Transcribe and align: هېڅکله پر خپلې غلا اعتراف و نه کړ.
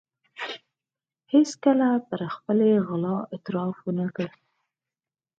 هېڅکله 1.33 1.89
پر 2.09 2.21
خپلې 2.35 2.69
غلا 2.87 3.15
اعتراف 3.33 3.75
و 3.85 3.89
نه 3.99 4.07
کړ. 4.15 4.27